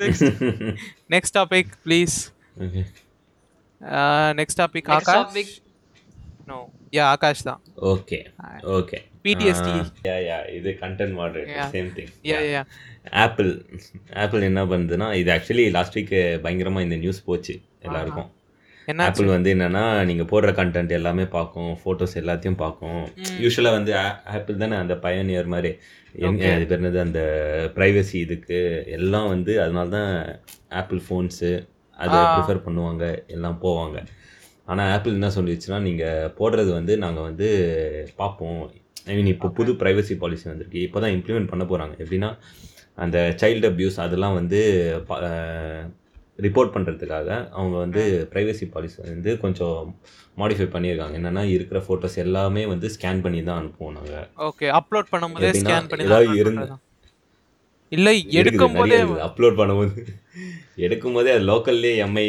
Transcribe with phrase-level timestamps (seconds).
[0.00, 0.26] Next
[1.10, 2.16] next topic please
[4.34, 5.48] next topic Next Akash topic.
[6.48, 6.58] No
[6.92, 7.60] yeah Akash தான்.
[7.92, 8.18] Okay
[8.76, 9.68] okay PTSD.
[10.06, 11.20] Yeah yeah இது content Yeah.
[11.20, 12.62] Moderator same thing yeah yeah
[13.22, 13.50] Apple
[14.22, 16.14] Apple என்ன பண்ணுதுன்னா இது actually last week
[16.44, 18.28] பயங்கரமா இந்த news போச்சு எல்லாருக்கும்.
[19.04, 23.00] Apple வந்து என்னன்னா நீங்க போடுற கண்டென்ட் எல்லாமே பார்க்கும் ஃபோட்டோஸ் எல்லாத்தையும் பார்க்கும்.
[23.44, 23.92] யூஸ்வலா வந்து
[24.34, 25.70] ஆப்பிள் தானே அந்த பயனியர் மாதிரி.
[26.28, 26.44] எங்க.
[26.56, 27.00] அது பேர் என்னது?
[27.06, 27.20] அந்த
[27.76, 28.58] ப்ரைவசி இதுக்கு
[28.98, 30.12] எல்லாம் வந்து அதனால தான்
[30.80, 31.50] ஆப்பிள் ஃபோன்ஸு
[31.98, 32.20] அதை.
[32.34, 33.04] ப்ரிஃபர் பண்ணுவாங்க
[33.36, 33.98] எல்லாம் போவாங்க.
[34.70, 37.48] ஆனால் ஆப்பிள் என்ன சொல்லிடுச்சுன்னா நீங்கள் போடுறது வந்து நாங்கள் வந்து
[38.22, 38.62] பார்ப்போம்.
[39.10, 40.80] ஐ மீன் இப்போ புது ப்ரைவசி பாலிசி வந்திருக்கு.
[40.86, 42.30] இப்போ தான் இம்ப்ளிமெண்ட் பண்ண போகிறாங்க எப்படின்னா
[43.04, 44.60] அந்த சைல்டு அப்யூஸ் அதெல்லாம் வந்து
[46.38, 49.78] ரிப்போர்ட் பண்ணுறதுக்காக அவங்க வந்து ப்ரைவசி பாலிசி வந்து கொஞ்சம்
[50.36, 51.14] மாடிஃபை பண்ணியிருக்காங்க.
[51.20, 56.06] என்னென்னா இருக்கிற ஃபோட்டோஸ் எல்லாமே வந்து ஸ்கேன் பண்ணி தான் அனுப்புவோம் நாங்கள் ஓகே அப்லோட் பண்ணும்போதே ஸ்கேன் பண்ணி
[56.08, 56.68] ஏதாவது தான் இருந்து-?
[57.92, 58.08] இல்ல
[58.40, 60.02] எடுக்கும் போதே அப்லோட் பண்ணும்போது.
[60.76, 62.24] எடுக்கும் போதே அது லோக்கல்லே எம்ஐ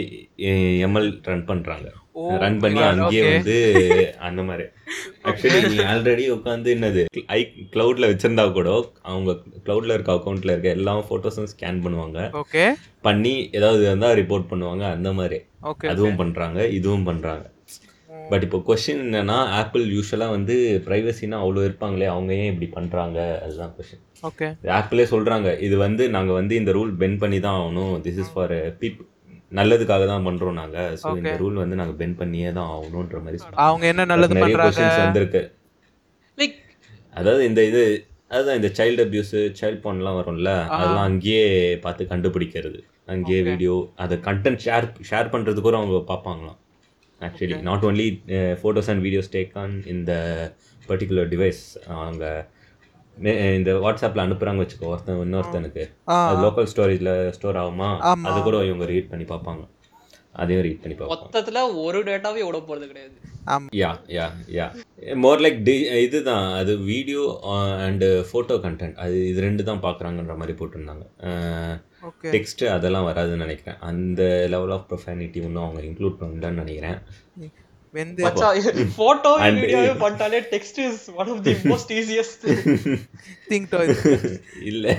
[0.88, 1.88] எம்எல் ரன் பண்ணுறாங்க
[2.44, 3.24] ரன் பண்ணி அங்கேயே.
[3.32, 3.56] வந்து
[4.28, 4.66] அந்த மாதிரி.
[5.30, 7.02] ஆக்சுவலி நீ ஆல்ரெடி உட்காந்து என்னது
[7.36, 7.40] ஐ
[7.74, 8.70] க்ளவுட்ல வச்சிருந்தா கூட
[9.04, 9.32] அவங்க
[9.66, 12.20] க்ளவுட்ல இருக்க அக்கௌண்ட்ல இருக்க எல்லா ஃபோட்டோஸும் ஸ்கேன் பண்ணுவாங்க.
[12.42, 12.64] ஓகே
[13.02, 15.40] பண்ணி ஏதாவது இருந்தால் ரிப்போர்ட் பண்ணுவாங்க அந்த மாதிரி.
[15.94, 17.46] அதுவும் பண்றாங்க இதுவும் பண்றாங்க.
[18.32, 20.56] பட் இப்போ கொஸ்டின் என்னன்னா ஆப்பிள் யூஸ்வலாக வந்து
[20.88, 23.20] ப்ரைவசினா அவ்வளோ இருப்பாங்களே அவங்க ஏன் இப்படி பண்றாங்க?
[23.44, 24.48] அதுதான் கொஸ்டின் ஓகே
[24.80, 27.96] ஆப்பிளே சொல்றாங்க இது வந்து நாங்க வந்து இந்த ரூல் பெண்ட் பண்ணி தான் ஆகணும்.
[28.08, 29.00] திஸ் இஸ் ஃபார் பீப்
[29.60, 30.78] நல்லதுக்காக தான் பண்றோம் நாங்க.
[31.02, 31.34] ஸோ இந்த.
[31.44, 33.40] ரூல் வந்து நாங்க பெண்ட் பண்ணியே தான் ஆகணுன்ற மாதிரி.
[33.68, 35.44] அவங்க என்ன நல்லது கொஸ்டின்ஸ் வந்திருக்கு.
[36.38, 36.58] லைக்
[37.20, 37.84] அதாவது இந்த இது
[38.36, 41.44] அதுதான் இந்த சைல்டு அபியூஸ் சைல்ட் போன்லாம் வரும்ல அதெல்லாம் அங்கேயே
[41.86, 42.80] பார்த்து கண்டுபிடிக்கிறது.
[43.14, 43.42] அங்கேயே.
[43.50, 46.58] வீடியோ அதை கண்டென்ட் ஷேர் ஷேர் பண்ணுறது கூட அவங்க பார்ப்பாங்களாம்.
[47.26, 48.08] Actually not only
[48.62, 50.12] photos and videos take on இந்த
[50.90, 51.64] பர்டிகுலர் டிவைஸ்
[52.02, 52.26] அவங்க
[53.60, 55.84] இந்த வாட்ஸ்அப்பில் அனுப்புகிறாங்க வச்சுக்கோ ஒருத்தன் இன்னொருத்தனுக்கு.
[56.44, 57.90] லோக்கல் ஸ்டோரேஜில் ஸ்டோர் ஆகுமா.
[58.30, 59.64] அது கூட இவங்க ரீட் பண்ணி பார்ப்பாங்க.
[60.42, 61.24] அதையும் ரீட் பண்ணி பார்ப்பாங்க.
[61.24, 63.16] மொத்தத்துல ஒரு டேட்டாவே விட போறது கிடையாது.
[63.82, 64.26] யா யா
[64.58, 64.68] யா
[65.24, 65.76] மோர் லைக் டி
[66.06, 66.48] இதுதான்.
[66.60, 67.24] அது வீடியோ
[67.88, 71.06] அண்டு ஃபோட்டோ கண்டென்ட் அது இது ரெண்டு தான் பார்க்குறாங்கன்ற மாதிரி போட்டிருந்தாங்க.
[72.24, 73.80] டெக்ஸ்ட் அதெல்லாம் வராதுன்னு நினைக்கிறேன்.
[73.80, 77.00] அந்த லெவல் ஆஃப் ப்ரொஃபானிட்டி இன்னும் அவங்க இன்க்ளூட் பண்ணலன்னு நினைக்கிறேன்.
[77.92, 78.24] வெந்து
[78.96, 82.44] போட்டோ And- வீடியோவே பண்ணிட்டாலே text is one of the most easiest
[83.50, 83.80] thing to
[84.62, 84.96] இல்லை.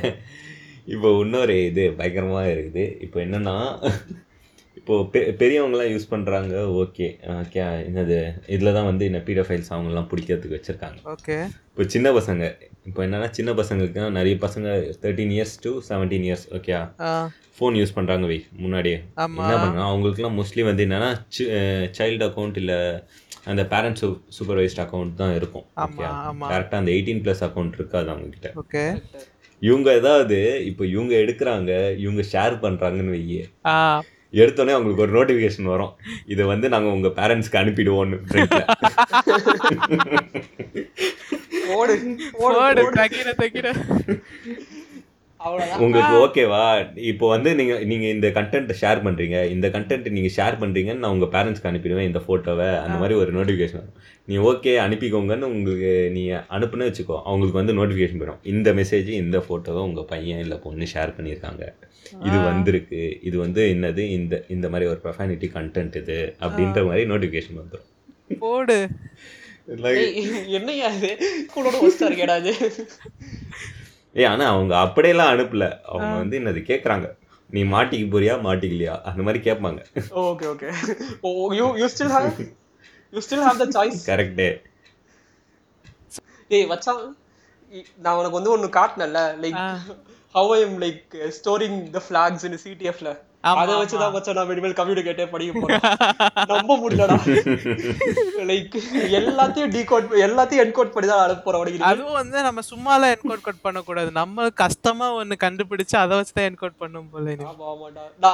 [0.84, 3.02] இப்போ இன்னொரு இது பயங்கரமாக இருக்குது.
[3.02, 3.56] இப்போ என்னன்னா
[4.74, 7.06] இப்போ பெ பெரியவங்களாம் யூஸ் பண்ணுறாங்க ஓகே
[7.38, 11.00] ஓகே என்னது இதில் தான் வந்து இந்த பீடோஃபைல்ஸ் அவங்கெல்லாம் பிடிக்கிறதுக்கு வச்சுருக்காங்க.
[11.14, 11.36] ஓகே
[11.70, 12.52] இப்போ சின்ன பசங்க
[12.86, 14.68] இப்போ என்னன்னா சின்ன பசங்களுக்கு நிறைய பசங்க
[15.02, 16.72] thirteen years to seventeen years okay
[17.56, 18.98] phone use பண்ணுறாங்க வை முன்னாடியே.
[19.38, 21.10] என்ன பண்ணுறாங்க அவங்களுக்குலாம் மோஸ்ட்லி வந்து என்னன்னா
[21.98, 23.02] சைல்டு அக்கௌண்ட் இல்லை
[23.46, 24.04] அந்த பேரண்ட்ஸ்
[24.36, 25.66] சூப்பர்வைஸ்ட் அக்கௌண்ட் தான் இருக்கும்.
[26.50, 28.84] கரெக்டாக அந்த எயிட்டீன் ப்ளஸ் அக்கௌண்ட் இருக்காது அவங்க கிட்ட ஓகே.
[29.62, 30.36] இவங்க ஏதாவது
[30.68, 33.50] இப்போ இவங்க எடுக்கிறாங்க இவங்க ஷேர் பண்ணுறாங்கன்னு வையே.
[33.68, 34.02] ஆ.
[34.34, 35.92] எடுத்தோடனே அவங்களுக்கு ஒரு நோட்டிஃபிகேஷன் வரும்.
[36.26, 38.18] இதை வந்து நாங்கள் உங்கள் பேரண்ட்ஸ்க்கு அனுப்பிடுவோம்னு
[41.76, 41.94] ஓடு
[42.46, 42.82] ஓடு
[45.84, 46.62] உங்களுக்கு ஓகேவா?
[47.10, 49.36] இப்போ வந்து நீங்க நீங்க இந்த கண்டென்ட் ஷேர் பண்றீங்க.
[49.54, 53.80] இந்த கண்டென்ட் நீங்க ஷேர் பண்றீங்கன்னு நான் உங்க பேரண்ட்ஸ்க்கு அனுப்பிடுவேன் இந்த போட்டோவை அந்த மாதிரி ஒரு நோட்டிஃபிகேஷன்
[53.80, 53.94] வரும்.
[54.28, 56.22] நீ ஓகே அனுப்பிக்கோங்கன்னு உங்களுக்கு நீ
[56.56, 57.18] அனுப்புன்னு வச்சுக்கோ.
[57.28, 61.64] அவங்களுக்கு வந்து நோட்டிஃபிகேஷன் வரும் இந்த மெசேஜ் இந்த போட்டோவை உங்க பையன் இல்லை பொண்ணு ஷேர் பண்ணியிருக்காங்க.
[62.28, 63.02] இது வந்திருக்கு.
[63.28, 64.04] இது வந்து என்னது?
[64.18, 67.88] இந்த இந்த மாதிரி ஒரு ப்ரொஃபானிட்டி கண்டென்ட் இது அப்படின்ற மாதிரி நோட்டிஃபிகேஷன் வந்துடும்
[68.44, 68.78] போடு.
[69.68, 70.20] ஏய்,
[70.50, 71.10] என்னய்யா இது?
[71.52, 72.52] கூடோட ஒஸ்டா இருக்கேடா இது.
[74.16, 75.64] ஏ ஆனா அவங்க அப்படியெல்லாம் அனுப்பல.
[75.84, 77.08] அவங்க வந்து என்னது கேட்குறாங்க
[77.50, 79.02] நீ மாட்டிக்க போறியா மாட்டிக்கலையா?
[79.02, 79.80] அந்த மாதிரி கேட்பாங்க.
[80.22, 80.68] Okay okay
[81.20, 82.30] oh you you still have
[83.12, 84.48] you still have the choice கரெக்டே
[86.50, 86.66] ஏய்
[87.72, 89.58] இ- நான் உனக்கு வந்து ஒன்னு காட்டினேன்ல like.
[90.34, 91.02] How I am like
[91.36, 93.10] storing the flags in சிடிஎஃப்ல
[93.62, 95.82] அதை வச்சு தான் மச்சான் நான் இனிமேல் கம்யூனிகேட்டே படிக்க போறேன்.
[96.52, 97.16] நம்ப முடியலடா.
[98.50, 98.76] லைக்
[99.18, 103.64] எல்லாத்தையும் டீகோட் எல்லாத்தையும் என்கோட் பண்ணி தான் அனுப்ப போறேன் உனக்கு அதுவும் வந்து நம்ம சும்மாலாம் என்கோட் கோட்
[103.66, 104.10] பண்ணக்கூடாது.
[104.20, 107.36] நம்ம கஷ்டமா ஒண்ணு கண்டுபிடிச்சு அதை வச்சு தான் என்கோட் பண்ணும் போல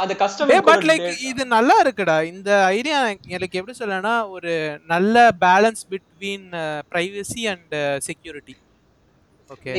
[0.03, 2.19] அந்த கஷ்டம் பட் லைக் இது நல்லா இருக்குடா.
[2.33, 2.99] இந்த ஐடியா
[3.37, 4.55] எனக்கு எப்படி சொல்லனா ஒரு
[4.95, 6.49] நல்ல balance between
[6.93, 7.77] privacy and
[8.09, 8.57] security
[9.51, 9.73] okay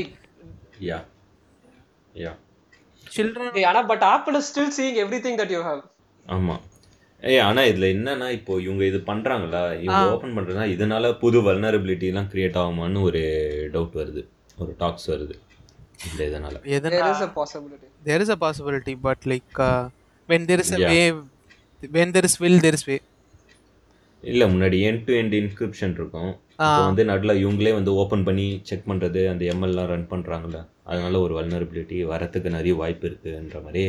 [0.89, 0.97] yeah
[2.23, 2.33] yeah
[3.15, 5.81] children ஆனா but Apple is still seeing everything that you have
[6.25, 6.55] ஆமா.
[7.23, 9.61] ஏய் ஆனா இதுல என்னன்னா இப்போ இவங்க இது பண்றாங்களா?
[9.81, 13.21] இவங்க ஓபன் பண்றதுனா இதனால புது வல்னரபிலிட்டி எல்லாம் கிரியேட் ஆகுமான்னு ஒரு
[13.73, 14.21] டவுட் வருது.
[14.57, 15.35] ஒரு டாக்ஸ் வருது.
[16.05, 16.55] இந்த இதனால.
[16.87, 17.87] there is a possibility.
[18.03, 19.83] There is a possibility but like uh,
[20.29, 20.91] when there is a Yeah.
[20.91, 21.05] way
[21.91, 22.99] when there is will there is way.
[24.23, 26.31] இல்ல முன்னாடி எண்ட் டு எண்ட் இன்கிரிப்ஷன் இருக்கும்.
[26.59, 31.97] வந்து நடுவில் இவங்களே வந்து ஓபன் பண்ணி செக் பண்றது அந்த எம்எல்லாம் ரன் பண்றாங்கல்ல அதனால ஒரு வல்னரபிலிட்டி
[32.11, 33.83] வரத்துக்கு நிறைய வாய்ப்பு இருக்குன்ற மாதிரி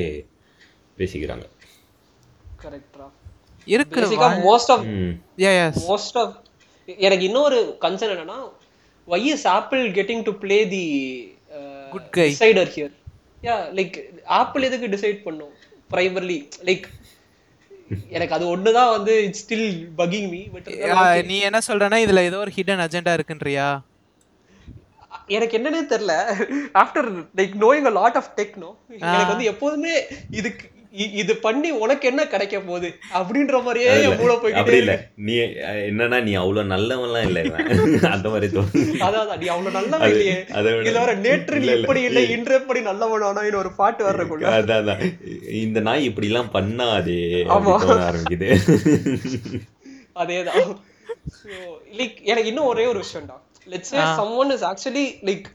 [0.98, 1.46] பேசிக்கிறாங்க.
[2.62, 3.06] கரெக்டா
[3.94, 5.12] பேசிக்கா மோஸ்ட் ஆஃப் ம்.
[5.38, 6.34] யா எஸ் மோஸ்ட் ஆஃப்
[6.98, 8.38] எனக்கு இன்னொரு கன்சர்ன் என்னன்னா
[9.08, 10.84] why is Apple getting to play the
[11.92, 12.28] Good guy.
[12.30, 12.94] Decider here
[13.42, 13.96] yeah like
[14.38, 15.52] Apple எதுக்கு டிசைட் பண்ணும்?
[15.90, 16.86] பிரைமர்லி லைக்
[18.10, 19.68] எனக்கு அது ஒண்ணுதான் வந்து it's still
[19.98, 20.70] bugging me but
[21.26, 23.68] நீ என்ன சொல்றேன்னா இதுல ஏதோ ஒரு ஹிடன் அஜெண்டா இருக்குன்றியா?
[25.28, 26.14] எனக்கு என்னன்னே தெரியல.
[26.74, 29.94] After like knowing a lot of techno எனக்கு வந்து எப்போதுமே
[30.30, 30.64] இதுக்கு
[31.20, 32.88] இது பண்ணி உனக்கு என்ன கிடைக்க போகுது?
[33.14, 34.92] அப்படின்ற மாதிரியே என் மூளை போய்கிட்டே இல்ல.
[35.26, 35.34] நீ
[35.88, 37.40] என்னன்னா நீ அவ்வளவு நல்லவன்லாம் இல்ல.
[38.14, 38.84] அந்த மாதிரி தோணுது.
[39.06, 40.36] அதான் நீ அவ்வளவு நல்லவன் இல்லையே.
[40.82, 41.68] இதுல வர நேற்று நீ
[42.02, 45.02] இல்ல, இன்று எப்படி நல்லவனானா ஒரு பாட்டு வர்றக்குள்ள அதான் அதான்.
[45.62, 47.18] இந்த நாய் இப்படி எல்லாம் பண்ணாதே
[48.06, 48.50] ஆரம்பிக்குது.
[50.22, 50.68] அதேதான்.
[51.98, 53.36] லைக் எனக்கு இன்னும் ஒரே ஒரு விஷயம்டா.
[53.66, 55.46] Let's say someone is actually like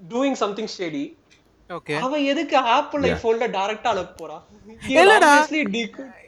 [0.00, 1.04] doing something study
[2.00, 4.44] அவன் எதுக்கு ஆப்பிள் ஐபோன்ல டைரக்டா அனுப்ப போறான்?
[4.88, 5.52] இல்லடா.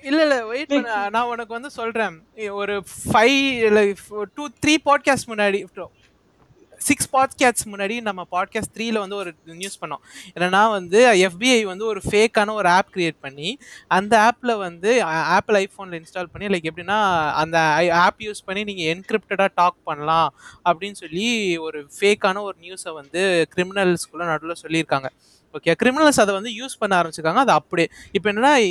[0.02, 1.08] இல்ல இல்ல வெயிட் பண்ண.
[1.08, 2.22] நான் உனக்கு வந்து சொல்றேன்.
[2.50, 3.96] ஒரு ஃபைவ்
[4.34, 5.64] டூ த்ரீ பாட்காஸ்ட் முன்னாடி
[6.88, 9.96] சிக்ஸ் பாட்காஸ்ட் முன்னாடி நம்ம பாட்காஸ்ட் த்ரீல வந்து ஒரு நியூஸ் பண்ணோம்.
[10.36, 13.58] என்னன்னா வந்து எஃபிஐ வந்து ஒரு ஃபேக்கான ஒரு ஆப் கிரியேட் பண்ணி
[13.88, 19.48] அந்த ஆப்ல வந்து ஆப்பிள் ஐஃபோனில் இன்ஸ்டால் பண்ணி லைக் எப்படின்னா அந்த ஆப் யூஸ் பண்ணி நீங்கள் என்கிரிப்டடாக
[19.54, 25.06] டாக் பண்ணலாம் அப்படின்னு சொல்லி ஒரு ஃபேக்கான ஒரு நியூஸை வந்து கிரிமினல்ஸ்குள்ளே நடுவில் சொல்லியிருக்காங்க.
[25.52, 27.34] ஓகே கிரிமினல்ஸ் அதை வந்து யூஸ் பண்ண ஆரம்பிச்சிருக்காங்க.
[27.34, 28.64] அது அப்படியே இப்போ என்னன்னா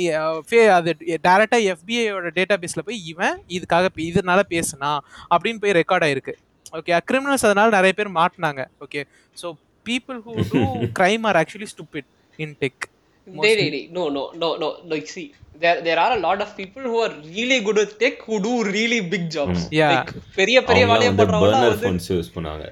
[0.50, 4.98] ஃபே- அது டேரெக்டாக எஃபிஐயோட டேட்டா பேஸில் போய் இவன் இதுக்காக இதனால பேசுனா
[5.36, 6.32] அப்படின்னு போய் ரெக்கார்ட் ஆயிருக்கு.
[6.72, 8.62] ஓகே கிரிமினல்ஸ் அதனால நிறைய பேர் மாட்டினாங்க.
[8.84, 9.02] Okay
[9.36, 9.48] so
[9.86, 10.62] people who do
[11.00, 12.84] crime are actually stupid in tech
[13.26, 14.68] They, they, they, no, no, no, no.
[14.90, 15.24] Like, see,
[15.62, 18.52] there, there are a lot of people who are really good with tech who do
[18.68, 19.58] really big jobs.
[19.78, 19.90] Yeah.
[19.94, 22.66] Like, பெரிய பெரிய வேலையை பண்றவங்க வந்து phones use பண்ணுவாங்க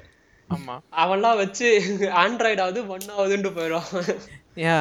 [0.49, 1.67] ஆமாம் அவன்லாம் வச்சு
[2.23, 3.87] Android ஆகுது ஒன் ஆகுதுன்னு போயிடும்
[4.65, 4.79] யா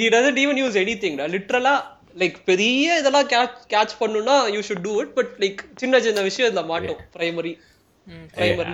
[0.00, 1.74] he doesn't even use anything டா லிட்ரலா
[2.22, 6.48] லைக் பெரிய இதெல்லாம் கேட்ச் கேட்ச் பண்ணுனா you should do it but like சின்ன சின்ன விஷயம்
[6.50, 7.54] இதுல மாட்டோம் பிரைமரி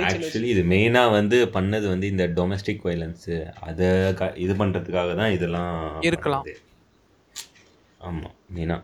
[0.06, 3.28] ஆக்சுவலி இது மெயினா வந்து பண்ணது வந்து இந்த டொமஸ்டிக் வைலன்ஸ்
[3.60, 6.44] அதை க- இது பண்றதுக்காக தான் இதெல்லாம் இருக்கலாம்.
[6.44, 6.66] பண்ணது.
[8.00, 8.78] ஆமா மெயினா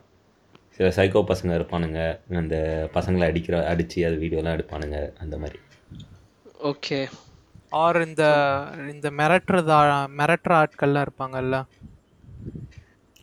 [0.71, 2.01] சில சைக்கோ பசங்க இருப்பானுங்க
[2.37, 2.57] அந்த
[2.95, 5.59] பசங்களை அடிக்கிற அடிச்சு அது வீடியோலாம் எடுப்பானுங்க அந்த மாதிரி
[6.65, 6.99] ஓகே
[7.77, 8.25] ஆர் இந்த
[8.91, 9.79] இந்த மிரட்டுறதா
[10.19, 11.57] மிரட்டுற ஆட்கள்லாம் இருப்பாங்கல்ல.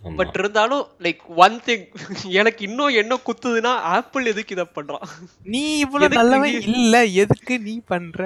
[0.04, 1.84] பட் இருந்தாலும் லைக் ஒன் திங்
[2.34, 5.06] எனக்கு இன்னும் என்ன குத்துதுன்னா ஆப்பிள் எதுக்கு இதை பண்றான்?
[5.46, 8.20] நீ இவ்வளவு நல்லவன் இல்ல எதுக்கு நீ பண்ற?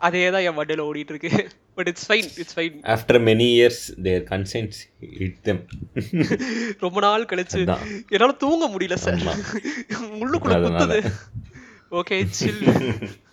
[0.00, 1.30] அதே தான் என் மண்டையில ஓடிட்டு இருக்கு
[1.74, 4.80] but it's fine it's fine after many years their consents
[5.18, 5.62] it them
[6.78, 7.60] ரொம்ப நாள் கழிச்சு.
[8.08, 9.20] என்னால தூங்க முடியல சார்.
[10.20, 10.94] உள்ளுக்குள்ள அதனால.
[10.94, 11.12] குத்துது.
[11.92, 12.62] Okay chill